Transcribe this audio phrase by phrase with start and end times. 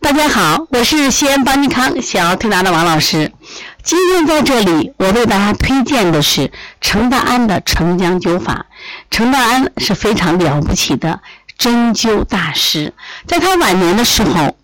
[0.00, 3.32] 大家好，我是西安邦尼康小儿推拿的王老师。
[3.82, 8.66] 今天在这里，我为大家推荐的是程大安的承浆灸法。
[9.10, 11.20] 程大安是非常了不起的
[11.56, 12.92] 针灸大师，
[13.26, 14.56] 在他晚年的时候，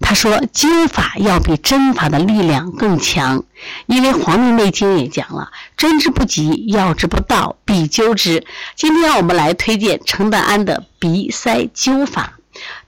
[0.00, 3.44] 他说灸法要比针法的力量更强，
[3.86, 8.44] 因为《黄帝内经》也讲了“针之不及，药之不到，必灸之”。
[8.74, 12.32] 今天我们来推荐程大安的鼻塞灸法。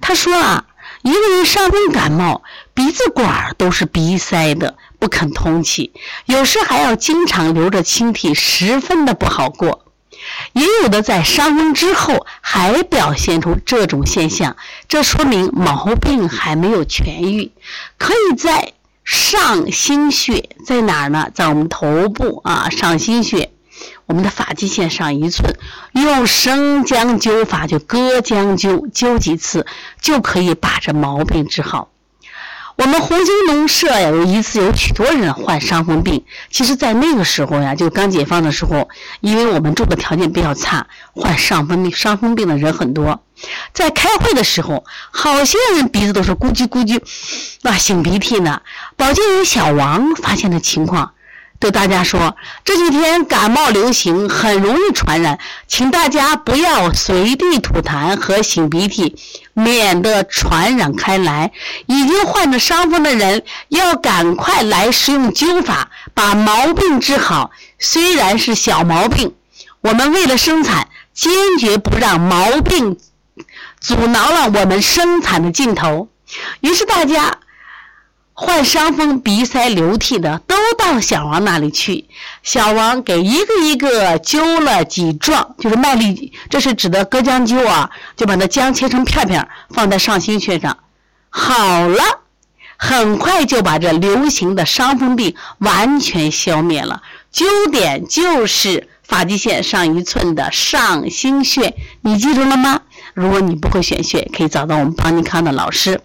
[0.00, 0.64] 他说啊。
[1.02, 2.42] 一个人伤风感冒，
[2.74, 5.92] 鼻子管都是鼻塞的，不肯通气，
[6.26, 9.86] 有时还要经常流着清涕，十分的不好过。
[10.52, 17.50] 也有的在伤风之后还表现出这种现象，这说明毛病还没有痊愈。
[17.96, 21.30] 可以在上心穴在哪儿呢？
[21.34, 23.50] 在我们头部啊，上心穴。
[24.10, 25.56] 我们的发际线上一寸，
[25.92, 29.64] 用生姜灸法就割姜灸，灸几次
[30.00, 31.90] 就可以把这毛病治好。
[32.74, 36.24] 我们红星农舍呀，有一次有许多人患伤风病。
[36.50, 38.88] 其实，在那个时候呀，就刚解放的时候，
[39.20, 43.22] 因为我们住的条件比较差，患伤风病、伤风病的人很多。
[43.72, 46.98] 在开会的时候，好些人鼻子都是咕叽咕叽，
[47.62, 48.60] 啊，擤鼻涕呢。
[48.96, 51.12] 保健员小王发现的情况。
[51.60, 59.18] 对大家说，这几天感冒流行，很容易传染，请大家不要随地吐痰和擤鼻涕，
[59.52, 61.52] 免得传染开来。
[61.84, 67.50] 已经患着伤风的人，要赶快来使用灸法，把毛病治好。
[67.78, 69.34] 虽然是小毛病，
[69.82, 72.96] 我们为了生产，坚决不让毛病
[73.78, 76.08] 阻挠了我们生产的劲头。
[76.62, 77.36] 于是大家。
[78.42, 82.06] 患伤风、鼻塞、流涕的都到小王那里去，
[82.42, 90.78] 小王给一个一个灸了几壮，就是麦粒，这是指的割姜灸啊，就把那姜切成片片，放在上心穴上，
[91.28, 92.02] 好了，
[92.78, 97.02] 很快就把这流行的伤风病完全消灭了。
[97.30, 102.80] 灸点就是发际线上一寸的上心穴，你记住了吗？
[103.12, 106.00] 如果你不会选穴，可以找到我们邦尼康的老师。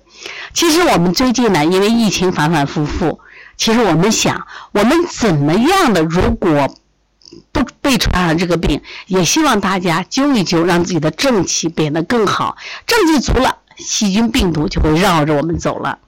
[0.53, 3.20] 其实我们最近呢，因为疫情反反复复，
[3.58, 6.74] 其实我们想，我们怎么样的如果
[7.52, 12.56] 不被传染这个病，也希望大家灸一灸，让自己的正气变得更好。
[12.88, 16.00] 正气足了，细菌病毒就会绕着我们走了。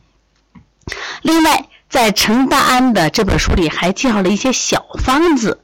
[1.21, 5.59] 另外，在陈大安的这本书里还介绍了一些小方子，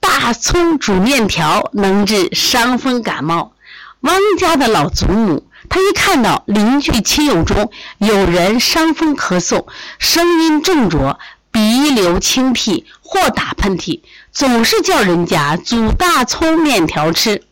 [0.00, 3.52] 大葱煮面条能治伤风感冒。
[4.00, 5.45] 汪家的老祖母。
[5.68, 9.66] 他一看到邻居亲友中有人伤风咳嗽，
[9.98, 11.18] 声音重浊，
[11.50, 14.00] 鼻流清涕或打喷嚏，
[14.32, 17.42] 总是叫人家煮大葱面条吃，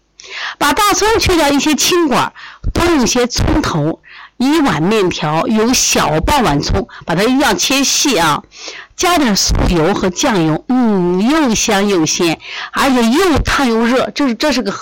[0.58, 2.32] 把大葱去掉一些青管，
[2.72, 4.00] 多用些葱头。
[4.36, 8.42] 一碗面条有小半碗葱，把它一样切细啊，
[8.96, 12.40] 加点素油和酱油，嗯，又香又鲜，
[12.72, 14.74] 而且又烫又热，这是这是个。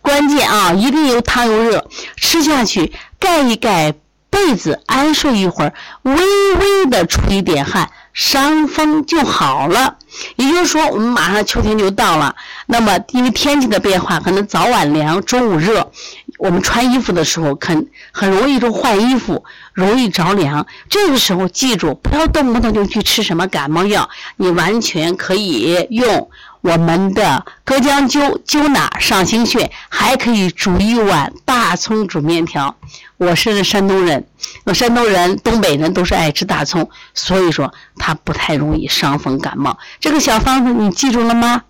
[0.00, 1.88] 关键啊，一定又烫又热，
[2.28, 3.94] 吃下去盖一盖
[4.28, 5.72] 被子，安睡一会儿，
[6.02, 9.96] 微微的出一点汗，伤风就好了。
[10.36, 15.90] 也就是说，我们马上秋天就到了，那么因为天气的变化，可能早晚凉，中午热，
[16.38, 19.44] 我们穿衣服的时候很很容易就换衣服，
[19.74, 20.66] 容易着凉。
[20.88, 26.30] 这个时候记住，不要动不动就去吃什么感冒药，你完全可以用。
[26.60, 32.74] 我们的隔姜灸灸哪上心穴，还可以煮一碗大葱煮面条。
[33.16, 34.26] 我是山东人，
[34.64, 39.78] 我山东人、东北人都是爱吃大葱，所以说它不太容易伤风感冒。
[40.00, 41.62] 这个小方子你记住了吗？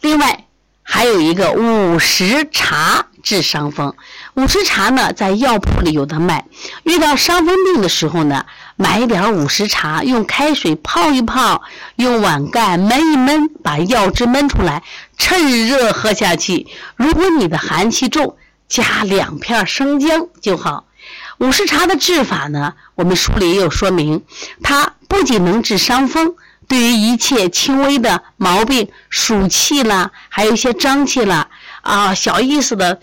[0.00, 0.46] 另外
[0.92, 3.94] 还有一个五十茶治伤风。
[4.34, 6.46] 五十茶呢，在药铺里有的卖。
[6.82, 8.44] 遇到伤风病的时候呢。
[8.76, 11.60] 买一点五十茶，用开水泡一泡，
[11.96, 14.82] 用碗盖焖一焖，把药汁焖出来，
[15.18, 16.66] 趁热喝下去。
[16.96, 20.86] 如果你的寒气重，加两片生姜就好。
[21.36, 24.24] 五十茶的治法呢，我们书里也有说明，
[24.62, 26.36] 它不仅能治伤风，
[26.70, 31.48] 对于一切轻微的毛病，暑气啦，还有一些胀气啦，
[31.80, 33.00] 啊，小意思的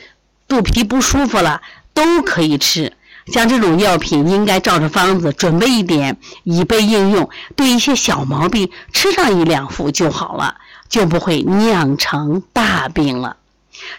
[0.47, 1.61] 肚皮不舒服了，
[1.93, 2.93] 都可以吃。
[3.25, 7.29] 像这种药品，应该照着方子准备一点，以备应用。
[7.57, 10.55] 对一些小毛病，吃上一两副就好了，
[10.87, 13.35] 就不会酿成大病了。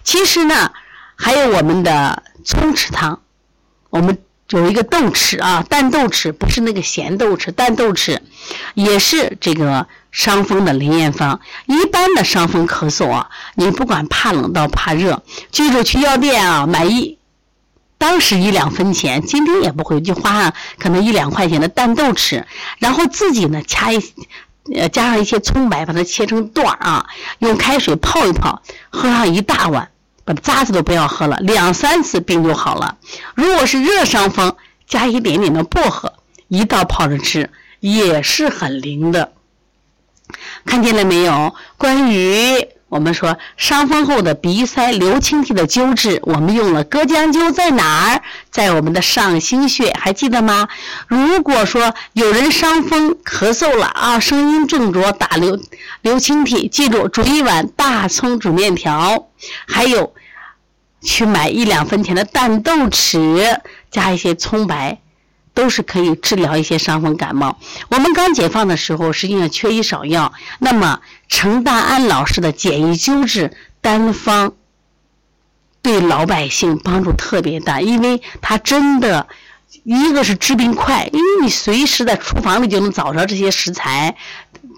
[0.02, 0.72] 其实呢，
[1.14, 3.20] 还有我们的葱豉汤，
[3.90, 4.16] 我们
[4.50, 8.18] 有一个豆豉啊，淡豆豉不是那个咸豆豉，淡豆豉
[8.74, 11.40] 也是这个伤风的灵验方。
[11.66, 17.18] 一般的伤风咳嗽啊，你不管怕冷到怕热，记住去药店啊买一。
[17.98, 22.44] 当时一两分钱，今天也不会，就花上可能一两块钱的淡豆豉，
[22.78, 23.98] 然后自己呢掐一，
[24.74, 27.06] 呃加上一些葱白，把它切成段儿啊，
[27.40, 29.90] 用开水泡一泡，喝上一大碗，
[30.28, 32.98] 把渣子都不要喝了，两三次病就好了。
[33.34, 34.54] 如果是热伤风，
[34.86, 36.12] 加一点点的薄荷，
[36.48, 39.32] 一道泡着吃也是很灵的。
[40.66, 41.54] 看见了没有？
[41.78, 42.68] 关于。
[42.90, 48.22] 我们说伤风后的鼻塞、流清涕的灸治，我们用了隔姜灸在哪儿？
[48.50, 50.68] 在我们的上心穴，还记得吗？
[51.06, 55.60] 如果说有人伤风咳嗽了啊，声音重浊、打流
[56.00, 59.28] 流清涕，记住煮一碗大葱煮面条，
[59.66, 60.14] 还有
[61.02, 63.60] 去买一两分钱的淡豆豉，
[63.90, 64.98] 加一些葱白。
[65.54, 67.58] 都是可以治疗一些伤风感冒。
[67.88, 70.32] 我们刚解放的时候，实际上缺医少药。
[70.60, 74.52] 那么程大安老师的简易灸治单方，
[75.82, 79.26] 对老百姓帮助特别大，因为他真的，
[79.82, 84.16] 一个是治病快，因为你随时在厨房里就能找着这些食材、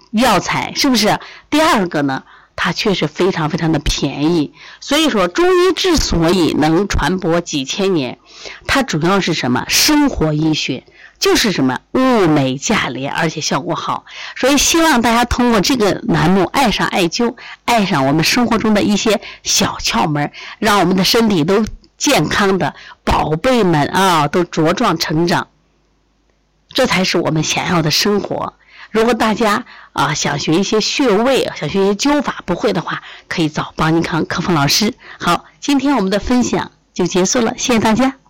[0.09, 1.19] 药材，是不是？
[1.51, 2.23] 第二个呢？
[2.55, 8.19] 它确实非常非常的便宜，所以说中医之所以能传播几千年，
[8.67, 9.65] 它主要是什么？
[9.67, 10.83] 生活医学
[11.17, 14.05] 就是什么物美价廉，而且效果好。
[14.35, 21.65] 所以希望大家通过这个栏目爱上艾灸，爱上我们生活中的一些小窍门，让我们的身体都
[21.97, 25.47] 健康的宝贝们啊，都茁壮成长。
[26.69, 28.53] 这才是我们想要的生活。
[28.91, 34.93] 如果大家啊想学一些穴位，想学一些灸法，不会的话，可以找邦尼康客服老师。
[35.17, 38.20] 好，今天我们的分享就结束了，谢谢大家。